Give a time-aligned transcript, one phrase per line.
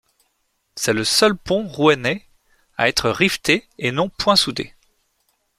[0.73, 2.25] C'est le seul pont rouennais
[2.75, 4.73] à être riveté et non point soudé.